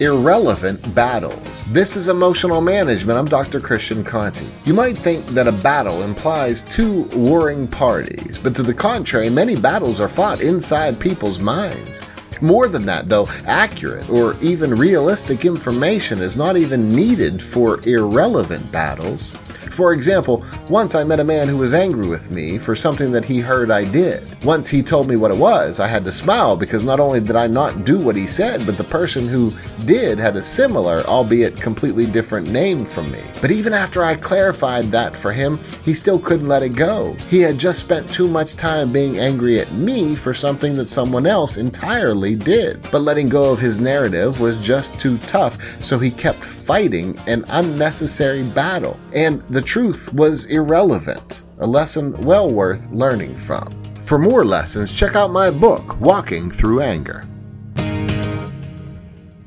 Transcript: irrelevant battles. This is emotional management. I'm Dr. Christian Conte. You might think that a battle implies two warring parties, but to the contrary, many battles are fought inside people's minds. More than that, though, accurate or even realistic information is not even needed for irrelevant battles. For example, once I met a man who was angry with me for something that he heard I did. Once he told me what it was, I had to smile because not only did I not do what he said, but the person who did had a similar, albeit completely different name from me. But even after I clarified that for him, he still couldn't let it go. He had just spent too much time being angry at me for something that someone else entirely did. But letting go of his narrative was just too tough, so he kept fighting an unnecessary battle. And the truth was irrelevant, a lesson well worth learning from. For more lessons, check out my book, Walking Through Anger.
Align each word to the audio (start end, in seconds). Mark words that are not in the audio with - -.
irrelevant 0.00 0.94
battles. 0.94 1.64
This 1.66 1.94
is 1.94 2.08
emotional 2.08 2.60
management. 2.60 3.18
I'm 3.18 3.26
Dr. 3.26 3.60
Christian 3.60 4.02
Conte. 4.02 4.44
You 4.64 4.74
might 4.74 4.98
think 4.98 5.24
that 5.26 5.46
a 5.46 5.52
battle 5.52 6.02
implies 6.02 6.62
two 6.62 7.02
warring 7.14 7.68
parties, 7.68 8.38
but 8.38 8.56
to 8.56 8.62
the 8.62 8.74
contrary, 8.74 9.30
many 9.30 9.54
battles 9.54 10.00
are 10.00 10.08
fought 10.08 10.40
inside 10.40 10.98
people's 10.98 11.38
minds. 11.38 12.02
More 12.40 12.66
than 12.68 12.84
that, 12.86 13.08
though, 13.08 13.28
accurate 13.46 14.10
or 14.10 14.34
even 14.42 14.74
realistic 14.74 15.44
information 15.44 16.18
is 16.18 16.36
not 16.36 16.56
even 16.56 16.88
needed 16.88 17.40
for 17.40 17.80
irrelevant 17.88 18.70
battles. 18.72 19.30
For 19.70 19.92
example, 19.92 20.44
once 20.70 20.94
I 20.94 21.04
met 21.04 21.20
a 21.20 21.24
man 21.24 21.46
who 21.46 21.58
was 21.58 21.74
angry 21.74 22.08
with 22.08 22.30
me 22.30 22.56
for 22.56 22.74
something 22.74 23.12
that 23.12 23.24
he 23.24 23.38
heard 23.38 23.70
I 23.70 23.84
did. 23.84 24.22
Once 24.44 24.66
he 24.66 24.82
told 24.82 25.08
me 25.08 25.16
what 25.16 25.30
it 25.30 25.36
was, 25.36 25.78
I 25.78 25.86
had 25.86 26.04
to 26.04 26.12
smile 26.12 26.56
because 26.56 26.82
not 26.82 27.00
only 27.00 27.20
did 27.20 27.36
I 27.36 27.46
not 27.46 27.84
do 27.84 27.98
what 27.98 28.16
he 28.16 28.26
said, 28.26 28.64
but 28.64 28.78
the 28.78 28.84
person 28.84 29.28
who 29.28 29.52
did 29.84 30.18
had 30.18 30.36
a 30.36 30.42
similar, 30.42 31.04
albeit 31.04 31.60
completely 31.60 32.06
different 32.06 32.50
name 32.50 32.86
from 32.86 33.10
me. 33.12 33.20
But 33.42 33.50
even 33.50 33.74
after 33.74 34.02
I 34.02 34.14
clarified 34.14 34.84
that 34.86 35.14
for 35.14 35.32
him, 35.32 35.58
he 35.84 35.92
still 35.92 36.18
couldn't 36.18 36.48
let 36.48 36.62
it 36.62 36.70
go. 36.70 37.14
He 37.28 37.40
had 37.40 37.58
just 37.58 37.80
spent 37.80 38.10
too 38.10 38.28
much 38.28 38.56
time 38.56 38.90
being 38.90 39.18
angry 39.18 39.60
at 39.60 39.70
me 39.72 40.14
for 40.14 40.32
something 40.32 40.76
that 40.76 40.88
someone 40.88 41.26
else 41.26 41.58
entirely 41.58 42.36
did. 42.36 42.80
But 42.90 43.02
letting 43.02 43.28
go 43.28 43.52
of 43.52 43.58
his 43.58 43.78
narrative 43.78 44.40
was 44.40 44.64
just 44.64 44.98
too 44.98 45.18
tough, 45.18 45.58
so 45.82 45.98
he 45.98 46.10
kept 46.10 46.38
fighting 46.38 47.18
an 47.26 47.44
unnecessary 47.48 48.42
battle. 48.54 48.98
And 49.12 49.42
the 49.48 49.60
truth 49.60 50.12
was 50.14 50.46
irrelevant, 50.54 51.42
a 51.58 51.66
lesson 51.66 52.12
well 52.22 52.50
worth 52.50 52.88
learning 52.90 53.36
from. 53.36 53.68
For 54.00 54.18
more 54.18 54.44
lessons, 54.44 54.94
check 54.94 55.16
out 55.16 55.32
my 55.32 55.50
book, 55.50 56.00
Walking 56.00 56.50
Through 56.50 56.80
Anger. 56.80 57.24